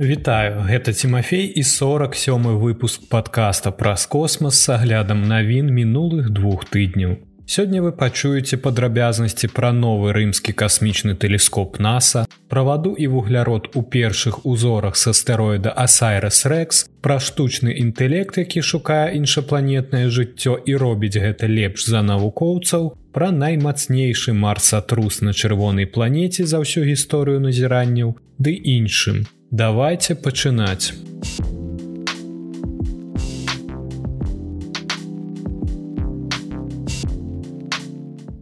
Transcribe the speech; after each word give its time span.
Вітаю, 0.00 0.60
гэта 0.68 0.92
Тимофей 0.92 1.46
і 1.56 1.62
47 1.62 2.42
выпуск 2.60 3.08
подкаста 3.08 3.70
праз 3.70 4.04
космас 4.06 4.60
с 4.60 4.68
аглядам 4.68 5.22
навін 5.24 5.72
мінулых 5.72 6.28
двух 6.28 6.66
тыдняў. 6.68 7.16
Сёння 7.46 7.80
вы 7.80 7.92
пачуеце 7.96 8.58
падрабязнасці 8.60 9.48
пра 9.48 9.72
новы 9.72 10.12
рымскі 10.12 10.52
касмічны 10.52 11.14
тэлескоп 11.16 11.80
NASAа, 11.80 12.26
праваду 12.52 12.92
і 12.92 13.06
вуглярод 13.06 13.70
у 13.72 13.80
першых 13.80 14.44
узорах 14.44 14.96
с 14.96 15.06
астэроіда 15.06 15.72
Асайрас 15.72 16.44
Рекс, 16.44 16.84
пра 17.00 17.16
штучны 17.16 17.72
інтэлект, 17.72 18.36
які 18.36 18.60
шукае 18.60 19.16
іншапланетнае 19.16 20.10
жыццё 20.12 20.60
і 20.60 20.76
робіць 20.76 21.16
гэта 21.16 21.48
лепш 21.48 21.88
за 21.88 22.02
навукоўцаў, 22.02 22.92
пра 23.16 23.30
наймацнейшы 23.32 24.36
марсатрус 24.36 25.22
на 25.22 25.32
чырвонай 25.32 25.88
планеце 25.88 26.44
за 26.44 26.60
ўсю 26.60 26.84
гісторыю 26.84 27.40
назіранняў, 27.40 28.20
ды 28.36 28.52
іншым. 28.52 29.24
Давайте 29.50 30.14
пачынаць. 30.14 30.90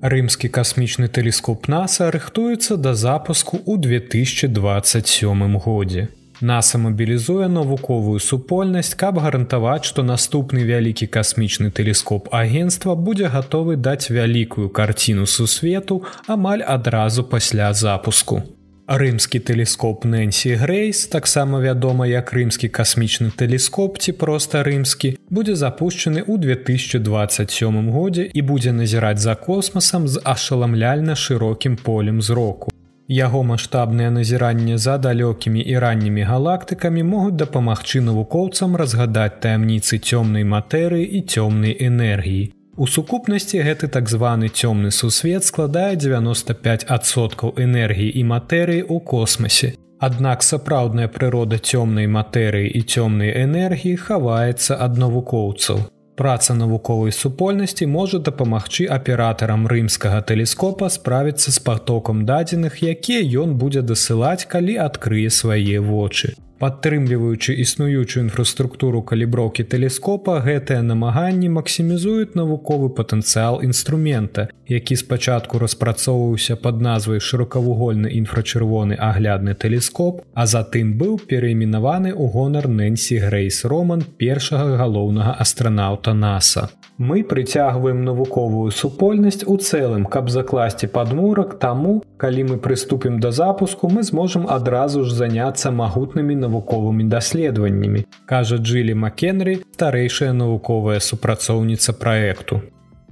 Рымскі 0.01 0.49
касмічны 0.49 1.09
тэлескоп 1.09 1.69
NASAа 1.69 2.09
рыхтуецца 2.09 2.77
да 2.77 2.95
запуску 2.97 3.61
ў 3.61 3.77
2027 3.85 5.61
годзе. 5.61 6.09
NASAа 6.41 6.81
мабілізуе 6.81 7.49
навуковую 7.53 8.21
супольнасць, 8.21 8.97
каб 8.97 9.21
гарантаваць, 9.21 9.85
што 9.85 10.03
наступны 10.03 10.65
вялікі 10.65 11.07
касмічны 11.07 11.69
тэлескоп 11.69 12.33
агенства 12.33 12.97
будзе 12.97 13.29
гатовы 13.29 13.77
даць 13.77 14.09
вялікую 14.09 14.69
карціну 14.69 15.29
сусвету 15.29 16.03
амаль 16.27 16.65
адразу 16.65 17.25
пасля 17.25 17.73
запуску. 17.73 18.43
Рымскі 18.87 19.41
тэлескоп 19.41 20.05
Нэнсі 20.05 20.61
Грейс, 20.61 21.07
таксама 21.09 21.57
вядома 21.65 22.05
як 22.05 22.35
рымскі 22.37 22.69
касмічны 22.69 23.33
тэлескоп 23.33 23.97
ці 23.97 24.13
проста 24.13 24.61
рымскі, 24.61 25.17
будзе 25.33 25.57
запущены 25.57 26.21
ў 26.21 26.37
2027 26.61 27.89
годзе 27.89 28.29
і 28.29 28.41
будзе 28.45 28.77
назіраць 28.77 29.25
за 29.25 29.41
космасам 29.41 30.05
з 30.05 30.21
ашаламляльна 30.21 31.17
шырокім 31.17 31.81
полем 31.81 32.21
зроку. 32.21 32.69
Яго 33.09 33.41
маштабныя 33.41 34.13
назіранні 34.13 34.77
за 34.77 35.01
далёкімі 35.01 35.65
і 35.65 35.81
раннімі 35.81 36.29
галактыкамі 36.29 37.09
могуць 37.09 37.41
дапамагчы 37.41 38.05
навукоўцам 38.05 38.77
разгадаць 38.77 39.41
таямніцы 39.41 39.97
цёмнай 39.97 40.45
матэрыі 40.45 41.09
і 41.09 41.25
цёмнай 41.25 41.73
энергіі. 41.81 42.53
У 42.77 42.87
сукупнасці 42.91 43.61
гэты 43.63 43.87
так 43.87 44.09
званы 44.11 44.49
цёмны 44.51 44.91
сусвет 44.91 45.45
складае 45.47 45.95
95соткаў 45.95 47.55
энергіі 47.65 48.11
і 48.11 48.23
матэрыі 48.27 48.83
ў 48.83 48.99
космасе. 48.99 49.69
Аднак 50.03 50.43
сапраўдная 50.43 51.07
прырода 51.07 51.63
цёмнай 51.63 52.11
матэрыі 52.11 52.67
і 52.75 52.83
цёмнай 52.83 53.31
энергіі 53.45 53.95
хаваецца 53.95 54.75
ад 54.87 54.99
навукоўцаў. 54.99 55.87
Праца 56.19 56.55
навуковай 56.59 57.15
супольнасці 57.15 57.87
можа 57.87 58.19
дапамагчы 58.19 58.91
аператарам 58.91 59.71
рымскага 59.71 60.19
тэлескопа 60.27 60.91
справіцца 60.91 61.55
з 61.55 61.63
патокам 61.63 62.27
дадзеных, 62.27 62.83
якія 62.83 63.23
ён 63.47 63.55
будзе 63.55 63.87
дасылаць, 63.87 64.51
калі 64.51 64.83
адкрые 64.83 65.31
свае 65.31 65.79
вочы. 65.79 66.35
Падтрымліваючы 66.65 67.53
існуючую 67.61 68.23
інфраструктуру 68.25 69.03
каліброўкі 69.05 69.65
тэлескопа, 69.69 70.41
гэтыя 70.47 70.81
намаганні 70.81 71.51
максімізуюць 71.53 72.33
навуковы 72.41 72.89
патэнцыял 72.89 73.61
інструмента, 73.67 74.47
які 74.73 74.97
спачатку 74.97 75.61
распрацоўваўся 75.61 76.57
пад 76.57 76.81
назвай 76.81 77.21
шырокавугольны 77.21 78.09
інфрачырвоны 78.17 78.97
аглядны 78.97 79.53
тэлескоп, 79.53 80.25
а 80.33 80.47
затым 80.49 80.97
быў 80.97 81.21
перайменаваны 81.29 82.17
ў 82.17 82.33
гонар 82.33 82.71
Нэнсі 82.81 83.21
Грейс 83.27 83.61
Роман 83.69 84.09
першага 84.17 84.81
галоўнага 84.81 85.37
астранаўта 85.45 86.17
NASAа. 86.17 86.73
Мы 86.99 87.25
прыцягваем 87.25 88.05
навуковую 88.05 88.71
супольнасць 88.71 89.43
у 89.47 89.57
цэлым, 89.59 90.07
каб 90.07 90.31
закласці 90.31 90.87
падмурак 90.87 91.57
таму, 91.59 92.05
калі 92.23 92.45
мы 92.51 92.57
прыступім 92.59 93.19
да 93.19 93.33
запуску, 93.35 93.91
мы 93.91 94.05
зможам 94.07 94.47
адразу 94.47 95.03
ж 95.03 95.11
заняцца 95.11 95.75
магутнымі 95.75 96.39
навуковымі 96.39 97.09
даследаваннямі, 97.11 98.07
кажа 98.31 98.63
Джлі 98.63 98.95
Макенры, 98.95 99.59
старэйшая 99.75 100.31
навуковая 100.33 101.01
супрацоўніца 101.01 101.99
праекту. 101.99 102.63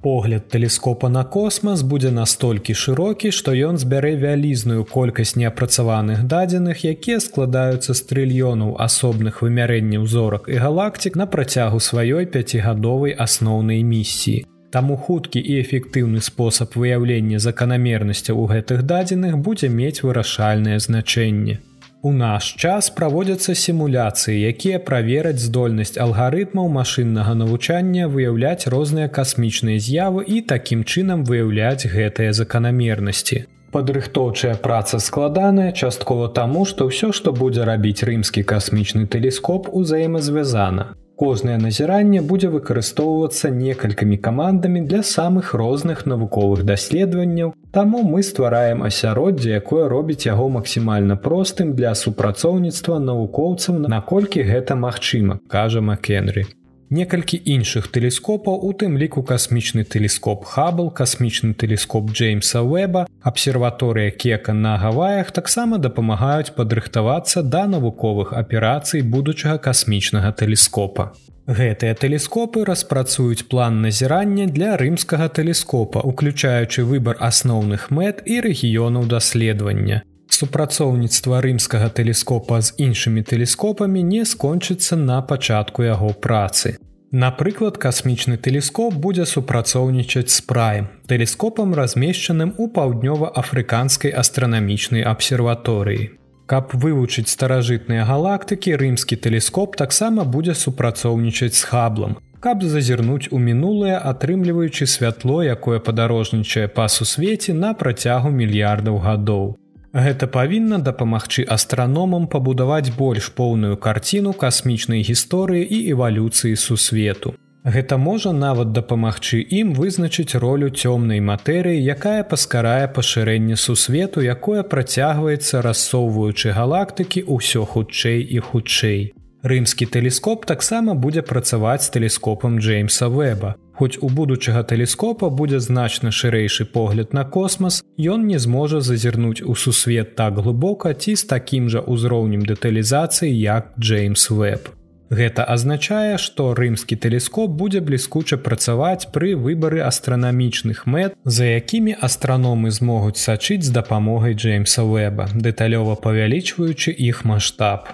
Погляд 0.02 0.48
тэлескопа 0.48 1.08
на 1.08 1.22
космас 1.22 1.82
будзе 1.86 2.10
настолькі 2.10 2.74
шырокі, 2.74 3.30
што 3.30 3.52
ён 3.54 3.78
збярэ 3.78 4.16
вялізную 4.18 4.82
колькасць 4.82 5.36
неапрацаваных 5.38 6.24
дадзеных, 6.26 6.82
якія 6.82 7.20
складаюцца 7.22 7.94
з 7.94 8.02
трыльёнаў 8.10 8.74
асобных 8.82 9.46
вымярэнняў 9.46 10.10
зорак 10.10 10.50
і 10.50 10.58
галактик 10.58 11.14
на 11.14 11.30
працягу 11.30 11.78
сваёй 11.78 12.26
пяцігадовай 12.26 13.14
асноўнай 13.14 13.86
місіі. 13.86 14.42
Таму 14.74 14.96
хуткі 14.96 15.38
і 15.38 15.62
эфектыўны 15.62 16.18
спосаб 16.18 16.74
выяўлення 16.74 17.38
заканамернасцяў 17.38 18.42
у 18.42 18.50
гэтых 18.50 18.82
дадзеных 18.82 19.38
будзе 19.38 19.68
мець 19.68 20.02
вырашальнае 20.02 20.82
значэнне. 20.82 21.60
У 22.04 22.10
наш 22.12 22.46
час 22.58 22.88
праводзяцца 22.90 23.54
сімуляцыі, 23.54 24.34
якія 24.50 24.78
правераць 24.86 25.38
здольнасць 25.38 25.94
алгарытмаў 26.04 26.66
машыннага 26.76 27.34
навучання 27.38 28.08
выяўляць 28.14 28.66
розныя 28.74 29.06
касмічныя 29.18 29.78
з'явы 29.78 30.24
і 30.26 30.40
такім 30.52 30.82
чынам 30.82 31.22
выяўляць 31.28 31.86
гэтыя 31.92 32.32
заканамернасці. 32.38 33.38
Падрыхтоўчая 33.70 34.56
праца 34.66 34.98
складаная 34.98 35.70
часткова 35.70 36.26
таму, 36.40 36.66
што 36.66 36.90
ўсё, 36.90 37.12
што 37.14 37.30
будзе 37.30 37.62
рабіць 37.70 38.02
рымскі 38.02 38.42
касмічны 38.42 39.06
тэлескоп 39.06 39.70
узаемазвязана. 39.70 40.90
Кознае 41.14 41.62
назіранне 41.62 42.26
будзе 42.26 42.50
выкарыстоўвацца 42.50 43.54
некалькімі 43.54 44.18
камандамі 44.18 44.82
для 44.90 45.06
самых 45.06 45.54
розных 45.54 46.02
навуковых 46.02 46.66
даследаванняў, 46.66 47.54
Таму 47.72 48.02
мы 48.04 48.22
ствараем 48.22 48.82
асяроддзе, 48.84 49.54
якое 49.56 49.88
робіць 49.88 50.26
яго 50.26 50.48
максімальна 50.52 51.16
простым 51.16 51.72
для 51.72 51.94
супрацоўніцтва 51.96 52.98
навукоўцам, 53.00 53.78
наколькі 53.88 54.44
гэта 54.44 54.76
магчыма, 54.76 55.40
кажа 55.48 55.80
Макенры. 55.80 56.44
Некалькі 56.92 57.38
іншых 57.48 57.86
тэлескопаў, 57.88 58.58
у 58.68 58.70
тым 58.76 58.98
ліку 59.00 59.22
касмічны 59.24 59.80
тэлескоп 59.88 60.44
Хабл, 60.44 60.90
касмічны 60.92 61.54
тэлескоп 61.56 62.10
Джеймса 62.12 62.60
Уэба, 62.60 63.06
абсерваторыя 63.24 64.10
Кека 64.10 64.52
на 64.52 64.76
Гаваях 64.76 65.32
таксама 65.32 65.78
дапамагаюць 65.80 66.52
падрыхтавацца 66.52 67.40
да 67.40 67.64
навуковых 67.64 68.36
аперацый 68.36 69.00
будучага 69.00 69.56
касмічнага 69.56 70.36
тэлескопа. 70.36 71.16
Гэтыя 71.48 71.96
тэлескопы 71.96 72.68
распрацуюць 72.68 73.48
план 73.48 73.80
назірання 73.80 74.52
для 74.52 74.76
рымскага 74.76 75.32
тэлескопа, 75.32 76.04
уключаючы 76.04 76.84
выбар 76.84 77.16
асноўных 77.24 77.88
мэт 77.88 78.20
і 78.28 78.42
рэгіёнаў 78.44 79.08
даследавання 79.08 80.04
супрацоўніцтва 80.32 81.40
рымскага 81.44 81.88
тэлескопа 81.98 82.60
з 82.60 82.74
іншымі 82.78 83.22
тэлескопамі 83.22 84.02
не 84.02 84.24
скончыцца 84.24 84.96
на 84.96 85.20
пачатку 85.22 85.84
яго 85.84 86.14
працы. 86.14 86.78
Напрыклад, 87.12 87.76
касмічны 87.76 88.38
тэлескоп 88.40 88.94
будзе 88.96 89.26
супрацоўнічаць 89.28 90.32
з 90.32 90.40
праем, 90.48 90.88
тэлескопам 91.12 91.74
размешчаным 91.76 92.54
у 92.56 92.68
паўднёва-афрыканскай 92.72 94.16
астранамічнай 94.16 95.04
абсерваторыі. 95.04 96.16
Каб 96.48 96.72
вывучыць 96.72 97.28
старажытныя 97.28 98.08
галактыкі, 98.08 98.76
рымскі 98.80 99.20
тэлескоп 99.20 99.76
таксама 99.76 100.24
будзе 100.24 100.56
супрацоўнічаць 100.56 101.54
з 101.60 101.68
хаблам, 101.68 102.16
каб 102.40 102.64
зазірнуць 102.64 103.28
у 103.30 103.38
мінулае, 103.38 104.00
атрымліваючы 104.00 104.88
святло, 104.88 105.42
якое 105.44 105.84
падарожнічае 105.84 106.66
па 106.68 106.88
сусвеце 106.88 107.52
на 107.52 107.76
працягу 107.76 108.32
мільярдаў 108.32 108.98
гадоў. 109.04 109.56
Гэта 109.92 110.26
павінна 110.26 110.78
дапамагчы 110.80 111.44
астраномам 111.44 112.24
пабудаваць 112.26 112.88
больш 112.96 113.28
поўную 113.36 113.76
карціну 113.76 114.32
касмічнай 114.32 115.04
гісторыі 115.04 115.68
і 115.68 115.78
эвалюцыі 115.92 116.56
сусвету. 116.56 117.34
Гэта 117.62 117.96
можа 118.00 118.32
нават 118.32 118.72
дапамагчы 118.72 119.38
ім 119.38 119.74
вызначыць 119.76 120.34
ролю 120.34 120.72
цёмнай 120.72 121.20
матэрыі, 121.20 121.84
якая 121.94 122.24
паскарае 122.24 122.88
пашырэнне 122.88 123.56
сусвету, 123.56 124.24
якое 124.24 124.64
працягваецца 124.64 125.60
рассоўваючы 125.62 126.56
галактыкі 126.56 127.22
ўсё 127.28 127.62
хутчэй 127.68 128.24
і 128.24 128.38
хутчэй. 128.40 129.12
Рымскі 129.42 129.86
тэлескоп 129.86 130.46
таксама 130.46 130.94
будзе 130.94 131.22
працаваць 131.22 131.84
з 131.84 131.92
тэлескопам 131.94 132.58
Джеймса 132.58 133.12
Вэба. 133.12 133.54
Хоць 133.82 133.98
у 133.98 134.08
будучага 134.08 134.60
тэлескопа 134.62 135.26
будзе 135.38 135.58
значна 135.58 136.12
шырэйшы 136.14 136.64
погляд 136.70 137.16
на 137.18 137.24
космас, 137.24 137.80
ён 137.98 138.28
не 138.30 138.38
зможа 138.38 138.78
зазірнуць 138.78 139.42
у 139.42 139.56
сусвет 139.58 140.14
так 140.14 140.38
глыбока 140.38 140.92
ці 140.94 141.16
з 141.18 141.26
такім 141.26 141.66
жа 141.66 141.82
ўзроўнем 141.82 142.46
дэталізацыі 142.46 143.32
як 143.34 143.74
Джеймс 143.74 144.30
Веб. 144.30 144.70
Гэта 145.10 145.42
азначае, 145.54 146.14
што 146.16 146.54
рымскі 146.54 146.94
тэлескоп 146.94 147.50
будзе 147.58 147.82
бліскуча 147.82 148.38
працаваць 148.38 149.10
пры 149.10 149.34
выбары 149.34 149.82
астранамічных 149.82 150.86
мэт, 150.86 151.18
за 151.26 151.50
якімі 151.50 151.98
астраномы 151.98 152.70
змогуць 152.70 153.18
сачыць 153.18 153.66
з 153.66 153.74
дапамогай 153.74 154.38
Джеймса 154.38 154.86
Веба, 154.86 155.26
дэталёва 155.34 155.98
павялічваючы 155.98 156.94
іх 156.94 157.26
маштаб. 157.26 157.90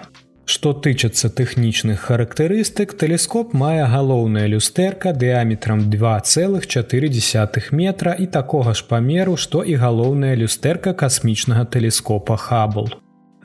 Што 0.49 0.71
тычацца 0.73 1.29
тэхнічных 1.29 1.99
характарыстык, 2.09 2.95
тэлескоп 2.97 3.51
мае 3.53 3.83
галоўная 3.85 4.47
люстэрка 4.49 5.11
дыаметрам 5.13 5.83
2,4 5.93 7.69
метра 7.71 8.15
і 8.17 8.25
такога 8.25 8.73
ж 8.73 8.87
памеру, 8.89 9.37
што 9.37 9.61
і 9.61 9.75
галоўная 9.77 10.33
люстэрка 10.33 10.95
касмічнага 10.97 11.69
тэлескопа 11.69 12.37
Хабл. 12.41 12.89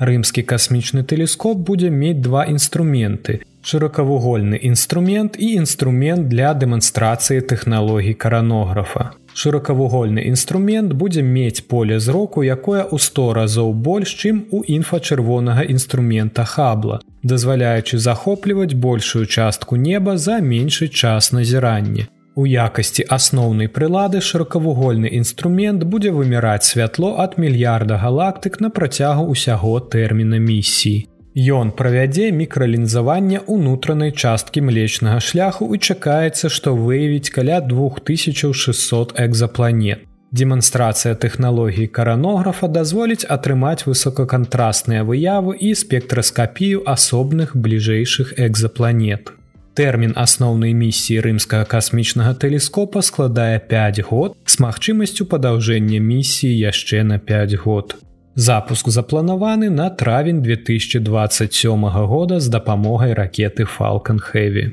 Рымскі 0.00 0.48
касмічны 0.48 1.04
тэлескоп 1.04 1.60
будзе 1.60 1.90
мець 1.92 2.24
два 2.24 2.46
інструменты: 2.48 3.44
шырокавугольны 3.60 4.56
інструмент 4.56 5.36
і 5.36 5.60
інструмент 5.60 6.32
для 6.32 6.54
дэманстрацыі 6.56 7.44
тэхналогій 7.44 8.16
каранографа. 8.16 9.12
Шырокавугольны 9.34 10.22
інструмент 10.30 10.92
будзе 10.94 11.22
мець 11.22 11.66
поле 11.66 11.98
зроку, 11.98 12.42
якое 12.46 12.86
ў 12.86 12.96
100 13.02 13.32
разоў 13.34 13.72
больш, 13.74 14.14
чым 14.14 14.46
у 14.54 14.62
інфачырвонага 14.62 15.66
інструмента 15.66 16.44
хабла, 16.46 17.00
дазваляючы 17.22 17.98
захопліваць 17.98 18.78
большую 18.78 19.26
частку 19.26 19.76
неба 19.76 20.16
за 20.18 20.38
меншы 20.38 20.88
час 20.88 21.32
назірання. 21.32 22.06
У 22.36 22.46
якасці 22.46 23.06
асноўнай 23.14 23.68
прылады 23.70 24.18
шырокавугольны 24.18 25.10
інструмент 25.18 25.82
будзе 25.86 26.10
выміраць 26.14 26.66
святло 26.66 27.14
ад 27.24 27.34
мільярда 27.38 27.98
галактык 27.98 28.58
на 28.62 28.70
працягу 28.70 29.26
ўсяго 29.34 29.78
тэрміна 29.94 30.38
місіі. 30.38 31.13
Ён 31.34 31.72
правядзе 31.74 32.30
мікралінзаванне 32.30 33.40
ўнутранай 33.50 34.14
часткі 34.14 34.62
млечнага 34.70 35.18
шляху 35.18 35.66
і 35.74 35.82
чакаецца, 35.82 36.46
што 36.46 36.78
выявіць 36.78 37.34
каля 37.34 37.58
2600 37.58 39.18
экзапланет. 39.18 40.06
Дэманстрацыя 40.30 41.18
тэхналогій 41.18 41.90
каранографа 41.90 42.70
дазволіць 42.70 43.26
атрымаць 43.26 43.82
высокакантрасныя 43.82 45.02
выявы 45.02 45.58
і 45.58 45.74
спектраскапію 45.74 46.86
асобных 46.86 47.58
бліжэйшых 47.58 48.38
экзапланет. 48.38 49.34
Тэрмін 49.74 50.14
асноўнай 50.14 50.70
місіі 50.70 51.18
рымскага 51.18 51.66
касмічнага 51.66 52.38
тэлескопа 52.38 53.02
складае 53.02 53.58
5 53.58 54.06
год 54.06 54.38
з 54.46 54.62
магчымасцю 54.62 55.26
падаўжэння 55.26 55.98
місіі 55.98 56.54
яшчэ 56.62 57.02
на 57.02 57.18
5 57.18 57.58
год. 57.66 57.98
Запуск 58.36 58.88
запланаваны 58.88 59.70
на 59.70 59.90
травень 59.90 60.42
2027 60.42 61.88
года 62.06 62.40
з 62.40 62.48
дапамогай 62.48 63.12
ракеты 63.12 63.62
Falалcon 63.62 64.18
Heavy. 64.18 64.72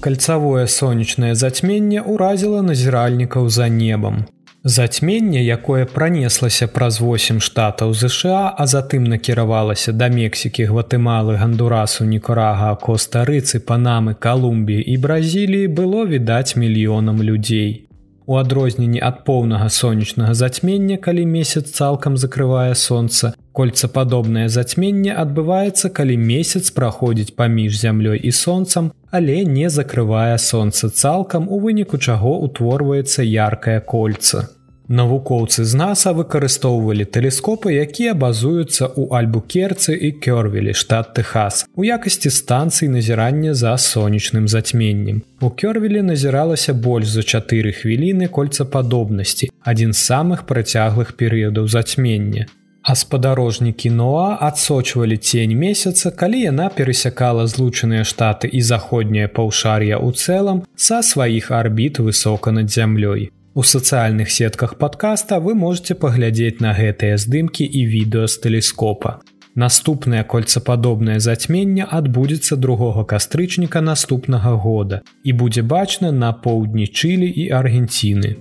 Кальцавое 0.00 0.66
сонечнае 0.66 1.34
зацьменне 1.34 2.02
ўразіла 2.02 2.66
назіральнікаў 2.66 3.46
за 3.48 3.68
небам. 3.68 4.26
Зацьменне, 4.68 5.44
якое 5.44 5.84
пранеслася 5.86 6.66
праз 6.66 6.98
8 7.00 7.38
штатаў 7.38 7.92
ЗША, 7.94 8.50
а 8.58 8.66
затым 8.66 9.04
накіравалася 9.06 9.92
да 9.92 10.08
Мексікі, 10.10 10.66
гватэмалы, 10.66 11.36
гандурасу, 11.38 12.02
Нікорага, 12.04 12.74
Коста-рыцы, 12.74 13.62
Панамы, 13.62 14.18
Калумбіі 14.18 14.82
і 14.82 14.96
Бразіліі 14.96 15.68
было 15.70 16.02
відаць 16.02 16.58
мільёнам 16.58 17.22
людзей. 17.22 17.86
У 18.26 18.34
адрозненні 18.34 18.98
ад 18.98 19.22
поўнага 19.22 19.70
сонечнага 19.70 20.34
зацьмення, 20.34 20.96
калі 20.98 21.26
месяц 21.26 21.70
цалкам 21.70 22.16
закрывае 22.16 22.74
сонца, 22.74 23.34
кольцападобнае 23.52 24.48
зацьменне 24.48 25.14
адбываецца, 25.14 25.94
калі 25.94 26.18
месяц 26.18 26.74
праходзіць 26.74 27.38
паміж 27.38 27.78
зямлёй 27.78 28.18
і 28.18 28.34
сонцам, 28.34 28.90
але 29.14 29.44
не 29.44 29.70
закрывае 29.70 30.38
сонца 30.42 30.90
цалкам, 30.90 31.46
у 31.46 31.62
выніку 31.62 32.02
чаго 32.02 32.34
ўтворваецца 32.42 33.22
яркае 33.22 33.78
кольца. 33.80 34.55
Навукоўцы 34.88 35.64
з 35.66 35.74
NASAа 35.74 36.14
выкарыстоўвалі 36.14 37.04
тэлескопы, 37.10 37.74
якія 37.74 38.14
базуюцца 38.14 38.86
ў 38.86 39.10
альбукерцы 39.18 39.98
і 39.98 40.14
кёрвелі 40.22 40.74
штат 40.78 41.10
Техас 41.18 41.66
у 41.74 41.82
якасці 41.82 42.30
станцыі 42.30 42.88
назірання 42.94 43.54
за 43.54 43.74
сонечным 43.82 44.46
зацьменнем. 44.46 45.22
У 45.42 45.50
кёрвелі 45.50 46.06
назіралася 46.06 46.70
больш 46.72 47.10
за 47.18 47.26
чатыры 47.26 47.74
хвіліны 47.74 48.30
кольцападобнасці, 48.30 49.50
адзін 49.66 49.90
з 49.90 50.00
самых 50.06 50.46
працяглых 50.46 51.18
перыядаў 51.18 51.66
зацьмення. 51.66 52.46
А 52.86 52.94
спадарожнікі 52.94 53.90
Ноа 53.90 54.38
адсочвалі 54.38 55.16
цень 55.18 55.58
месяца, 55.58 56.14
калі 56.14 56.46
яна 56.46 56.70
перасякала 56.70 57.50
злучаныя 57.50 58.06
штаты 58.06 58.46
і 58.46 58.62
заходняе 58.62 59.26
паўшар'я 59.26 59.98
ў 59.98 60.14
цэлым 60.14 60.62
са 60.78 61.02
сваіх 61.02 61.50
арбіт 61.50 61.98
высока 61.98 62.54
над 62.54 62.70
зямлёй. 62.70 63.34
У 63.56 63.62
сацыяльных 63.62 64.30
сетках 64.30 64.76
падкаста 64.76 65.40
вы 65.40 65.54
можете 65.54 65.94
паглядзець 65.94 66.60
на 66.60 66.74
гэтыя 66.76 67.16
здымкі 67.16 67.64
і 67.64 67.84
відэо 67.88 68.26
з 68.28 68.40
тэлескопа. 68.44 69.12
Наступнае 69.56 70.24
кольцападобнае 70.28 71.16
зацьменне 71.24 71.86
адбудзецца 71.98 72.60
другога 72.60 73.04
кастрычніка 73.12 73.80
наступнага 73.80 74.52
года 74.60 75.00
і 75.24 75.32
будзе 75.32 75.62
бачна 75.62 76.12
на 76.12 76.34
поўдні 76.36 76.84
Чылі 76.84 77.30
і 77.32 77.48
Аргенціны. 77.60 78.36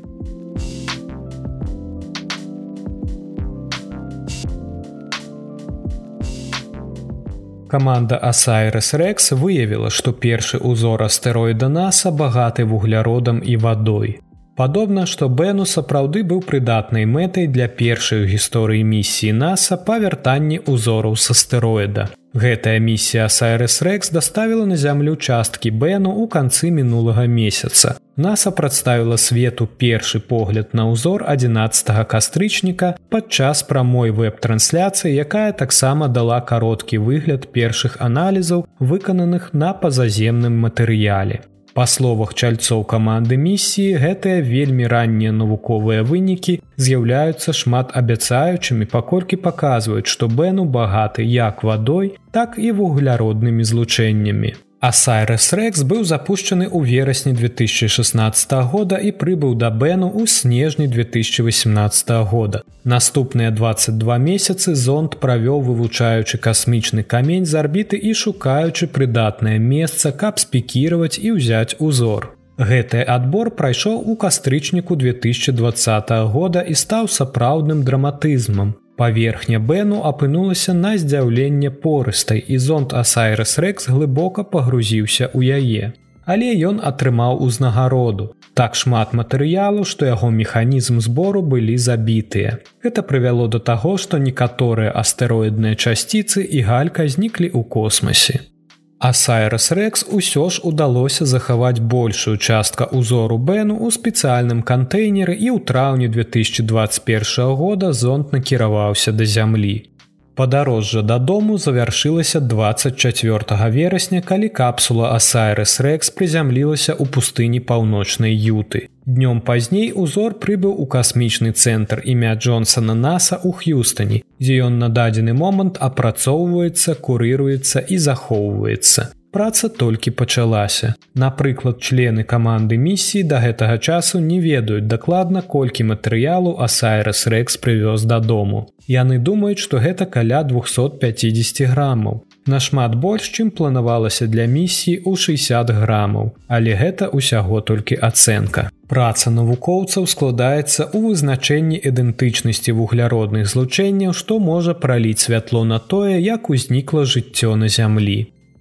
Каманда 7.72 8.20
Асайрес 8.20 8.94
Рекс 8.94 9.32
выявіла, 9.32 9.88
што 9.88 10.12
першы 10.12 10.60
ўзор 10.60 11.08
астэроіда 11.08 11.72
NASAа 11.72 12.12
багаты 12.12 12.68
вугляродам 12.68 13.40
і 13.40 13.56
вадой. 13.56 14.20
Падобна, 14.56 15.04
што 15.06 15.28
Бэну 15.28 15.66
сапраўды 15.68 16.24
быў 16.24 16.40
прыдатнай 16.40 17.04
мэтай 17.04 17.48
для 17.52 17.68
першай 17.68 18.24
у 18.24 18.28
гісторыі 18.30 18.86
місіі 18.88 19.34
NASAа 19.36 19.76
па 19.84 20.00
вяртанні 20.00 20.62
ўзораў 20.64 21.18
с 21.20 21.34
астэроіда. 21.34 22.06
Гэтая 22.36 22.80
місія 22.80 23.28
Сайрес 23.30 23.82
Рекс 23.84 24.12
даставіла 24.16 24.66
на 24.66 24.78
зямлю 24.80 25.16
часткі 25.16 25.72
Бэну 25.72 26.12
ў 26.16 26.32
канцы 26.32 26.72
мінулага 26.72 27.26
месяца. 27.28 27.96
NASAа 28.16 28.56
прадставіла 28.56 29.18
свету 29.20 29.68
першы 29.68 30.24
погляд 30.24 30.72
на 30.72 30.88
ўзор 30.88 31.28
11 31.28 31.92
кастрычніка 32.08 32.96
падчас 33.12 33.64
прамой 33.64 34.16
веб-трансляцыі, 34.16 35.12
якая 35.12 35.52
таксама 35.52 36.08
дала 36.08 36.40
кароткі 36.40 37.04
выгляд 37.04 37.52
першых 37.52 38.00
аналізаў, 38.00 38.64
выкананых 38.80 39.52
на 39.52 39.74
пазаземным 39.76 40.56
матэрыяле. 40.64 41.44
Па 41.76 41.86
словах 41.92 42.30
чальцоў 42.40 42.84
каманды 42.92 43.36
місіі 43.36 43.98
гэтыя 44.04 44.44
вельмі 44.50 44.88
раннія 44.94 45.32
навуковыя 45.40 46.06
вынікі 46.12 46.54
з'яўляюцца 46.86 47.56
шмат 47.62 47.92
абяцаючымі, 48.02 48.88
паколькі 48.94 49.42
паказваюць, 49.48 50.08
што 50.08 50.32
Бэну 50.32 50.64
багаты 50.78 51.28
як 51.28 51.68
вадой, 51.68 52.14
так 52.32 52.56
і 52.56 52.72
вугляроднымі 52.80 53.68
злучэннямі. 53.68 54.54
Асайрес 54.86 55.48
Рекс 55.58 55.82
быў 55.82 56.04
запущены 56.06 56.66
ў 56.70 56.86
верасні 56.86 57.32
2016 57.34 58.52
года 58.70 59.00
і 59.02 59.10
прыбыў 59.18 59.56
да 59.58 59.72
Бэну 59.74 60.12
ў 60.14 60.30
снежні 60.30 60.86
2018 60.86 62.14
года. 62.30 62.62
Наступныя 62.84 63.50
22 63.50 64.18
месяцы 64.22 64.76
зонд 64.78 65.18
правёў 65.18 65.66
вывучаючы 65.66 66.38
касмічны 66.38 67.02
камень 67.02 67.50
з 67.50 67.58
арбіты 67.66 67.98
і 67.98 68.14
шукаючы 68.14 68.86
прыдатнае 68.86 69.58
месца, 69.58 70.14
каб 70.14 70.38
спікіраваць 70.38 71.18
і 71.18 71.34
ўзяць 71.34 71.82
узор. 71.82 72.38
Гэты 72.62 73.02
адбор 73.02 73.58
прайшоў 73.58 74.06
у 74.06 74.14
кастрычніку 74.14 74.94
2020 74.94 76.14
года 76.30 76.62
і 76.62 76.78
стаў 76.78 77.10
сапраўдным 77.10 77.82
драматызмам. 77.82 78.78
Паверхня 78.96 79.60
Бэну 79.60 80.00
апынулася 80.08 80.74
на 80.74 80.96
здзяўленне 80.96 81.70
порыстай 81.84 82.40
і 82.40 82.58
зонт 82.58 82.94
Асайрес 82.96 83.58
Рекс 83.60 83.90
глыбока 83.92 84.48
пагрузіўся 84.48 85.28
ў 85.36 85.60
яе. 85.60 85.92
Але 86.26 86.56
ён 86.70 86.80
атрымаў 86.80 87.44
узнагароду. 87.44 88.32
Так 88.56 88.80
шмат 88.80 89.12
матэрыялу, 89.12 89.84
што 89.84 90.08
яго 90.08 90.32
механізм 90.32 91.04
збору 91.04 91.44
былі 91.44 91.76
забітыя. 91.78 92.64
Гэта 92.82 93.04
прывяло 93.04 93.52
да 93.52 93.60
таго, 93.60 93.98
што 94.00 94.18
некаторыя 94.18 94.96
астэроідныя 94.96 95.76
часціцы 95.76 96.42
і 96.42 96.64
галька 96.64 97.06
зніклі 97.06 97.52
ў 97.52 97.68
космосе. 97.68 98.55
А 99.00 99.14
Сайрес 99.14 99.72
Рекс 99.72 100.06
усё 100.08 100.50
ж 100.50 100.62
удалося 100.64 101.26
захаваць 101.26 101.80
большую 101.80 102.38
частка 102.38 102.88
ўзору 102.92 103.38
Бэну 103.38 103.76
ў 103.76 103.92
спецыяльным 103.92 104.64
кантэйнеры 104.64 105.36
і 105.36 105.52
ў 105.52 105.60
траўні 105.68 106.08
2021 106.08 107.56
года 107.60 107.92
зонт 107.92 108.32
накіраваўся 108.32 109.12
да 109.12 109.28
зямлі. 109.28 109.92
Падарожжа 110.36 111.02
дадому 111.02 111.58
завяршылася 111.58 112.40
24 112.40 113.70
верасня, 113.72 114.22
калі 114.22 114.50
капсула 114.50 115.12
Асайрес 115.16 115.80
Рекс 115.80 116.12
прызямлілася 116.12 116.96
ў 116.96 117.08
пустыні 117.08 117.60
паўночнай 117.60 118.32
юты. 118.32 118.88
Днём 119.06 119.42
пазней 119.42 119.92
узор 119.94 120.34
прыбыў 120.34 120.72
у 120.82 120.86
касмічны 120.90 121.52
цэнтр 121.52 122.02
імя 122.14 122.34
Джонсона 122.36 122.96
Наса 122.98 123.38
ў 123.38 123.54
Х'юстані, 123.54 124.24
дзе 124.42 124.66
ён 124.66 124.80
на 124.82 124.90
дадзены 124.90 125.38
момант 125.38 125.78
апрацоўваецца, 125.78 126.98
курыруецца 127.06 127.86
і 127.86 127.98
захоўваецца. 128.02 129.14
праца 129.36 129.68
толькі 129.70 130.12
пачалася. 130.12 130.94
Напрыклад, 131.14 131.84
члены 131.84 132.24
каманды 132.24 132.78
місіі 132.80 133.24
да 133.32 133.42
гэтага 133.44 133.78
часу 133.78 134.20
не 134.24 134.40
ведаюць 134.40 134.88
дакладна, 134.88 135.42
колькі 135.42 135.84
матэрыялу 135.92 136.56
Асайрас 136.68 137.28
Рэкс 137.28 137.60
прывёз 137.60 138.06
дадому. 138.08 138.62
Яны 138.88 139.20
думаюць, 139.20 139.60
што 139.60 139.84
гэта 139.84 140.08
каля 140.08 140.40
250 140.48 141.68
грамаў. 141.74 142.24
Нашмат 142.48 142.96
больш, 142.96 143.28
чым 143.36 143.52
планавалася 143.52 144.28
для 144.28 144.46
місіі 144.48 145.04
ў 145.04 145.20
60 145.20 145.76
грамаў, 145.84 146.32
але 146.48 146.80
гэта 146.80 147.12
ўсяго 147.12 147.60
толькі 147.60 148.00
ацэнка. 148.00 148.70
Праца 148.88 149.32
навукоўцаў 149.34 150.06
складаецца 150.06 150.86
ў 150.94 151.00
вызначэнні 151.10 151.78
ідэнтычнасці 151.90 152.76
вугляродных 152.78 153.50
злучэнняў, 153.50 154.14
што 154.14 154.38
можа 154.38 154.76
праліць 154.78 155.26
святло 155.26 155.64
на 155.66 155.80
тое, 155.80 156.22
як 156.22 156.50
узнікла 156.54 157.06
жыццё 157.14 157.56
на 157.58 157.68
зямлі. 157.68 158.18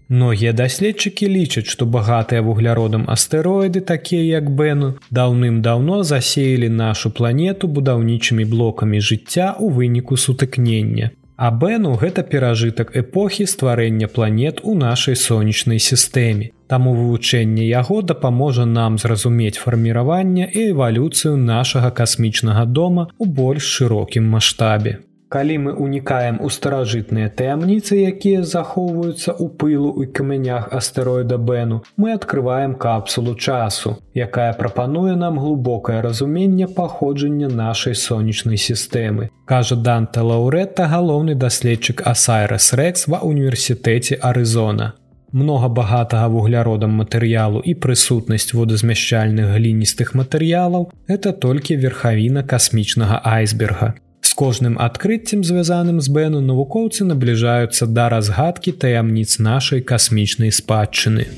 Многія 0.08 0.52
даследчыкі 0.52 1.28
лічаць, 1.28 1.68
што 1.68 1.84
багатыя 1.84 2.40
вугляродам 2.46 3.04
астэроіды, 3.08 3.80
такія 3.80 4.40
як 4.40 4.48
Бэну, 4.48 4.94
даўным-даўно 5.10 6.02
засеялі 6.04 6.68
нашу 6.68 7.10
планету 7.10 7.68
будаўнічымі 7.68 8.44
блокамі 8.44 9.00
жыцця 9.00 9.52
ў 9.60 9.76
выніку 9.76 10.16
сутыкнення. 10.16 11.12
А 11.36 11.50
Бэну 11.50 11.94
гэта 11.98 12.22
перажытак 12.22 12.94
эпохі 12.96 13.46
стварэння 13.50 14.06
планет 14.06 14.60
у 14.62 14.74
нашай 14.78 15.16
сонечнай 15.16 15.80
сістэме. 15.82 16.50
Таму 16.70 16.94
вывучэнне 16.94 17.66
яго 17.66 18.02
дапаможа 18.02 18.64
нам 18.64 18.98
зразумець 18.98 19.58
фарміраванне 19.58 20.46
і 20.46 20.70
эвалюцыю 20.70 21.34
нашага 21.36 21.90
касмічнага 21.90 22.64
дома 22.66 23.08
ў 23.18 23.26
больш 23.26 23.66
шырокім 23.78 24.30
маштабе. 24.30 25.02
Калі 25.34 25.54
мы 25.58 25.72
унікаем 25.74 26.36
у 26.46 26.46
старажытныя 26.46 27.26
таямніцы, 27.26 27.96
якія 28.06 28.46
захоўваюцца 28.46 29.34
ў 29.34 29.50
пылу 29.58 29.90
і 29.98 30.06
камянях 30.14 30.68
астэроіда 30.70 31.38
Бэну, 31.42 31.80
мы 31.98 32.14
адкрываем 32.14 32.76
капсулу 32.78 33.34
часу, 33.34 33.96
якая 34.14 34.52
прапануе 34.54 35.16
нам 35.18 35.40
глубокае 35.42 36.02
разуменне 36.06 36.68
паходжання 36.76 37.48
нашай 37.50 37.98
сонечнай 37.98 38.62
сістэмы. 38.62 39.30
Кажа 39.44 39.74
Данта 39.74 40.22
Лаўрета 40.22 40.86
галоўны 40.86 41.34
даследчык 41.34 42.06
Асайрас 42.06 42.70
Рэкс 42.70 43.10
ва 43.10 43.26
універсітэце 43.26 44.22
Арызона. 44.22 44.94
Многа 45.34 45.66
багатага 45.66 46.30
вугляродам 46.30 46.94
матэрыялу 47.02 47.58
і 47.58 47.74
прысутнасць 47.74 48.54
водазмяшчальных 48.54 49.50
гліністых 49.58 50.14
матэрыялаў 50.14 50.92
это 51.10 51.34
толькі 51.34 51.82
верхавіна 51.82 52.46
касмічнага 52.46 53.18
айсберга 53.26 53.94
кожным 54.32 54.78
адкрыццем 54.80 55.44
звязаным 55.44 56.00
з 56.00 56.08
бэну 56.08 56.40
навукоўцы 56.40 57.04
набліжаюцца 57.04 57.84
да 57.84 58.08
разгадкі 58.08 58.72
таямніц 58.72 59.36
нашай 59.38 59.84
касмічнай 59.84 60.48
спадчыны. 60.48 61.28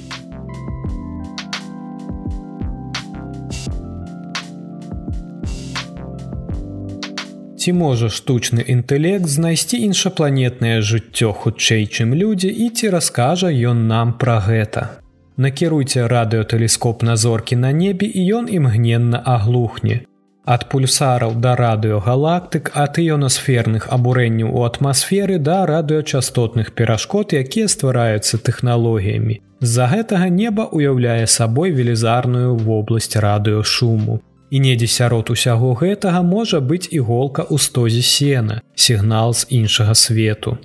Ці 7.59 7.73
можа 7.75 8.07
штучны 8.15 8.63
інтэлект 8.63 9.27
знайсці 9.27 9.83
іншапланетнае 9.91 10.79
жыццё 10.87 11.33
хутчэй, 11.35 11.91
чым 11.91 12.15
людзі 12.15 12.47
і 12.47 12.71
ці 12.71 12.95
раскажа 12.95 13.51
ён 13.51 13.89
нам 13.91 14.15
пра 14.15 14.39
гэта. 14.39 15.03
Накіруйце 15.37 16.07
радыётэлескоп 16.07 17.03
на 17.03 17.17
зоркі 17.17 17.59
на 17.59 17.73
небе 17.73 18.07
і 18.07 18.23
ён 18.39 18.47
імгненна 18.47 19.19
аглухне 19.19 20.07
ад 20.47 20.69
пульсараў 20.71 21.35
да 21.43 21.57
радыёгалактык 21.59 22.71
ад 22.83 22.99
іёнасферных 23.03 23.89
абурэнняў 23.97 24.55
у 24.55 24.63
атмасферы 24.63 25.39
да 25.39 25.67
радыёчастотных 25.67 26.71
перашкод, 26.79 27.35
якія 27.35 27.67
ствараюцца 27.67 28.39
тэхналогіямі. 28.39 29.43
З-за 29.61 29.87
гэтага 29.91 30.29
неба 30.31 30.69
ўяўляе 30.71 31.27
сабой 31.27 31.75
велізарную 31.75 32.55
вобласць 32.57 33.19
радыёшуму. 33.19 34.21
І 34.51 34.61
недзе 34.63 34.87
сярод 34.87 35.31
усяго 35.35 35.75
гэтага 35.75 36.23
можа 36.23 36.61
быць 36.63 36.87
іголка 36.95 37.43
ў 37.43 37.59
стозе 37.59 38.03
сена, 38.03 38.63
сігнал 38.75 39.35
з 39.35 39.51
іншага 39.51 39.95
свету. 39.95 40.59